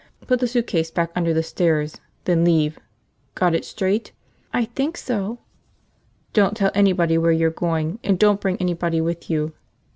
[0.25, 2.01] Put the suitcase back under the stairs.
[2.25, 2.79] Then leave.
[3.35, 4.13] Got it straight?"
[4.51, 5.37] "I think so."
[6.33, 9.53] "Don't tell anybody where you're going and don't bring anybody with you."